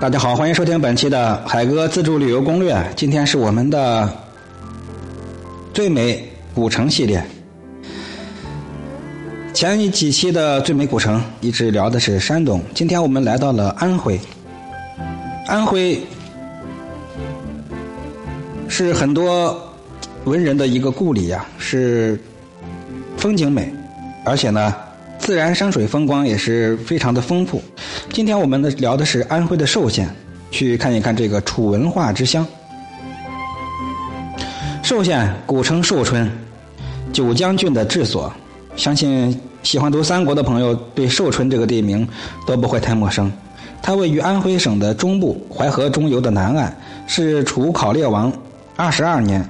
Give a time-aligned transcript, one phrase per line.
[0.00, 2.74] 大家好，欢迎收听本期的海哥自助旅游攻略。
[2.96, 4.10] 今天是我们的
[5.74, 7.22] 最美古城系列。
[9.52, 14.18] 前几期的最美古城一直聊的是山东，今天我们来到了安徽。
[15.46, 16.02] 安徽
[18.68, 19.70] 是很多
[20.24, 22.18] 文人的一个故里呀，是
[23.18, 23.70] 风景美，
[24.24, 24.74] 而且呢，
[25.20, 27.62] 自然山水风光也是非常的丰富。
[28.12, 30.08] 今天我们的聊的是安徽的寿县，
[30.50, 32.44] 去看一看这个楚文化之乡。
[34.82, 36.28] 寿县古称寿春，
[37.12, 38.32] 九江郡的治所。
[38.76, 42.08] 相信喜欢读三国的朋友对寿春这个地名
[42.46, 43.30] 都不会太陌生。
[43.82, 46.74] 它位于安徽省的中部，淮河中游的南岸，
[47.06, 48.32] 是楚考烈王
[48.74, 49.46] 二十二年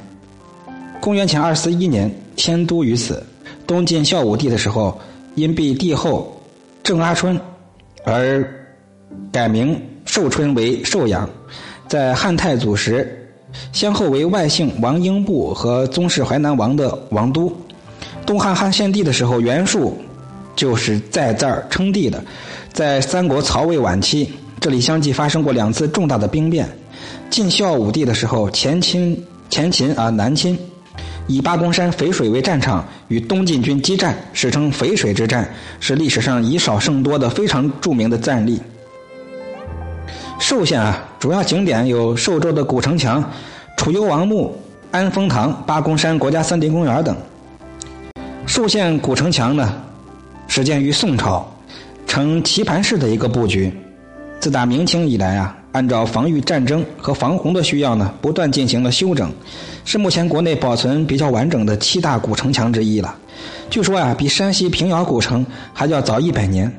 [1.00, 3.24] （公元前二四一年）迁都于此。
[3.66, 5.00] 东晋孝武帝的时候，
[5.34, 6.40] 因避帝后
[6.82, 7.38] 郑阿春。
[8.04, 8.42] 而
[9.30, 11.28] 改名寿春为寿阳，
[11.86, 13.30] 在汉太祖时，
[13.72, 17.52] 先后为外姓王英布和宗室淮南王的王都。
[18.24, 19.98] 东汉汉献帝的时候，袁术
[20.56, 22.22] 就是在这儿称帝的。
[22.72, 26.68] 在三国曹魏晚期，这里相继发生过两次重大的兵变。
[27.28, 30.58] 晋孝武帝的时候，前秦前秦啊南侵。
[31.30, 38.60] 以八公山淝水为战场，与东晋军激战，史称淝水之战，是历史上以少胜多的非常著名的战例。
[40.40, 43.22] 寿县啊，主要景点有寿州的古城墙、
[43.76, 47.16] 楚幽王墓、安丰堂、八公山国家森林公园等。
[48.44, 49.72] 寿县古城墙呢，
[50.48, 51.48] 始建于宋朝，
[52.08, 53.72] 呈棋盘式的一个布局。
[54.40, 55.56] 自打明清以来啊。
[55.72, 59.32] 按照防御战争和防洪的需要呢，不断进行了修整，
[59.84, 63.16] 是目前国内保存比较完整的七大古城墙之一了。
[63.70, 66.72] 据说啊，比山西平遥古城还要早一百年。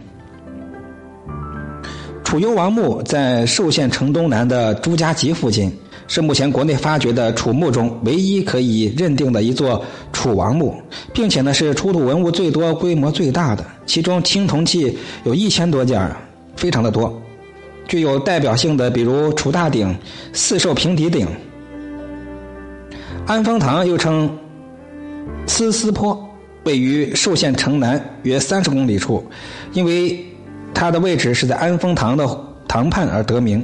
[2.23, 5.71] 楚幽王墓在寿县城东南的朱家集附近，
[6.07, 9.83] 是目前国内发掘的楚墓中唯一可以认定的一座
[10.13, 10.75] 楚王墓，
[11.13, 16.09] 并且呢是出土文物最多、规模最大的，其中青铜器有一千多件，
[16.55, 17.21] 非常的多。
[17.91, 19.93] 具有代表性的，比如楚大鼎、
[20.31, 21.27] 四兽平底鼎。
[23.27, 24.33] 安丰堂又称
[25.45, 26.17] 思思坡，
[26.63, 29.21] 位于寿县城南约三十公里处，
[29.73, 30.17] 因为
[30.73, 32.25] 它的位置是在安丰堂的
[32.65, 33.61] 堂畔而得名，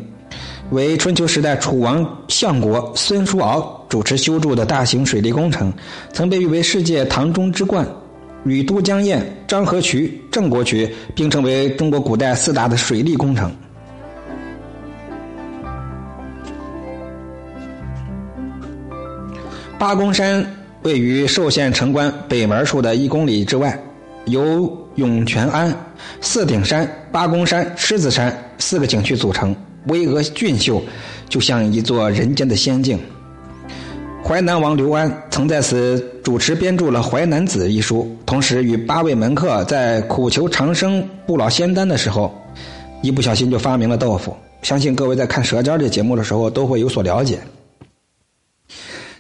[0.72, 5.72] 为春秋时代楚王相国孙叔敖主持修筑的大型水利工程，
[6.12, 7.88] 曾被誉为世界堂中之冠，
[8.44, 13.50] 与都江堰、漳河渠、郑国渠并称为中国古代四大的水利工程。
[19.80, 20.44] 八公山
[20.82, 23.80] 位于寿县城关北门处的一公里之外，
[24.26, 25.72] 由涌泉庵、
[26.20, 29.56] 四顶山、八公山、狮子山四个景区组成，
[29.86, 30.82] 巍峨俊秀，
[31.30, 33.00] 就像一座人间的仙境。
[34.24, 42.34] 淮南王刘安曾在此主持编著了《淮南子》一书，同时与八位门客在苦求长生不老仙丹的时候，
[43.04, 44.36] 一不小心就发明了豆腐。
[44.64, 47.40] 相信各位在看《舌尖》这节目的时候都会有所了解。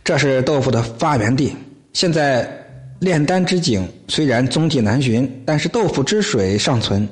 [0.08, 1.54] 这是豆腐的发源地。
[1.92, 2.50] 现在
[3.00, 7.06] 炼丹之井虽然踪迹难寻，但是豆腐之水尚存。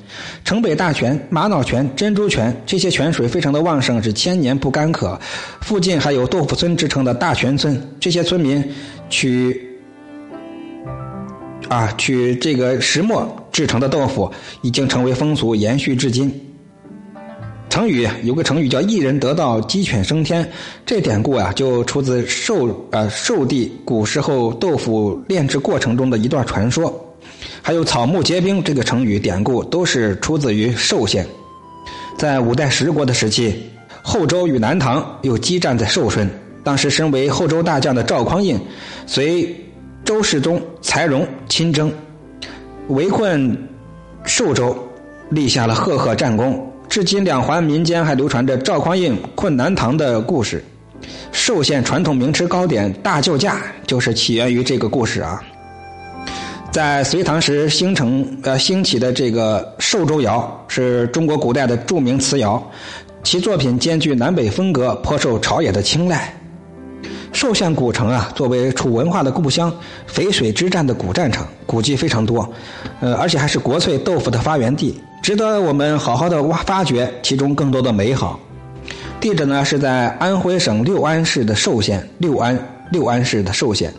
[0.46, 5.20] 城北大泉、玛瑙泉、珍珠泉这些泉水非常的旺盛，是千年不干渴。
[5.60, 8.64] 附近还有豆腐村之称的大泉村，这些村民
[9.10, 9.78] 取
[11.68, 14.32] 啊取这个石磨制成的豆腐
[14.62, 16.32] 已经成为风俗，延续至今。
[17.76, 20.50] 成语有个成语叫“一人得道，鸡犬升天”，
[20.86, 26.90] 这典故啊就出自寿呃寿帝古时候豆腐炼制过程中的一段传说。
[27.60, 31.26] 还有“草木皆兵”这个成语典故都是出自于寿县。
[32.16, 33.54] 在五代十国的时期，
[34.00, 36.26] 后周与南唐又激战在寿春。
[36.64, 38.58] 当时身为后周大将的赵匡胤，
[39.06, 39.54] 随
[40.02, 41.92] 周世宗柴荣亲征，
[42.88, 43.54] 围困
[44.24, 44.74] 寿州，
[45.28, 46.72] 立下了赫赫战功。
[46.96, 50.64] 至今，两环民间还流传着赵匡胤困南唐的故事。
[51.30, 55.44] 寿县传统名吃糕点大救驾就是起源于这个故事啊。
[56.70, 62.66] 在隋唐时兴成呃兴起的这个寿州窑是中国古代的著名瓷窑，
[63.22, 66.34] 其作品兼具南北风格，颇受朝野的青睐。
[67.30, 69.70] 寿县古城啊，作为楚文化的故乡，
[70.10, 72.50] 淝水之战的古战场，古迹非常多，
[73.00, 74.98] 呃，而且还是国粹豆腐的发源地。
[75.26, 78.38] 值得我们好好的挖发掘其中更多的美好。
[79.18, 82.56] 地址呢是在安徽省六安市的寿县，六安
[82.92, 83.92] 六安市的寿县，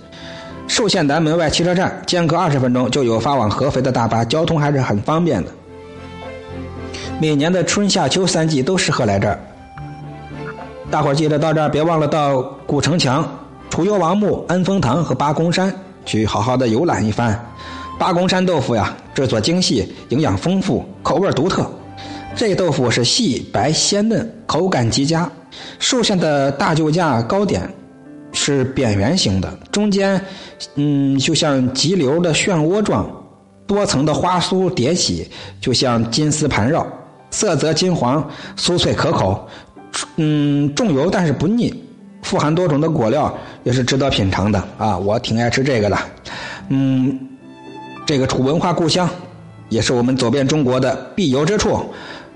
[0.70, 5.52] 寿县南门外汽车站，间隔二十分钟就有发往合肥的大巴，交通还是很方便的。
[7.20, 9.38] 每年的春夏秋三季都适合来这儿，
[10.90, 13.30] 大伙儿记得到这儿别忘了到古城墙、
[13.70, 15.74] 楚幽王墓、安丰堂和八公山
[16.06, 17.38] 去好好的游览一番。
[17.98, 21.70] 八公山豆腐呀，制作精细，营养丰富，口味独特。
[22.36, 25.30] 这豆腐是细白鲜嫩，口感极佳。
[25.80, 27.68] 树下的大救架糕点
[28.32, 30.22] 是扁圆形的，中间
[30.76, 33.10] 嗯就像急流的漩涡状，
[33.66, 35.28] 多层的花酥叠起，
[35.60, 36.86] 就像金丝盘绕，
[37.32, 38.24] 色泽金黄，
[38.56, 39.48] 酥脆可口。
[40.18, 41.74] 嗯，重油但是不腻，
[42.22, 44.96] 富含多种的果料，也是值得品尝的啊！
[44.96, 45.98] 我挺爱吃这个的。
[46.70, 47.20] 嗯，
[48.08, 49.08] 这个楚文化故乡，
[49.68, 51.78] 也是我们走遍中国的必游之处。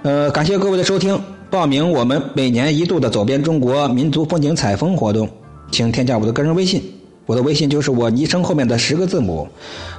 [0.04, 1.18] 呃，感谢各位的收听。
[1.50, 5.30] 报名我们每年一度的走遍中国民族风景采风活动，
[5.72, 6.84] 请添加我的个人微信，
[7.26, 9.48] 我的微信就是我昵称后面的十个字母。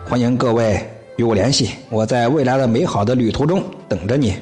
[0.07, 0.79] 欢迎各位
[1.17, 4.35] 与我联系，我在未来的美好的旅途中等着你。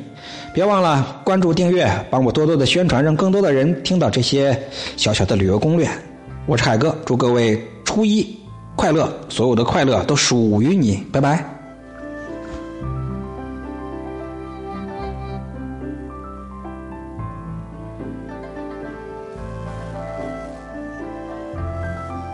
[0.52, 4.60] 别忘了关注订阅，帮我多多的宣传，让更多的人听到这些
[4.96, 5.88] 小小的旅游攻略。
[6.46, 8.36] 我是海哥，祝各位初一
[8.76, 11.59] 快乐，所有的快乐都属于你，拜拜。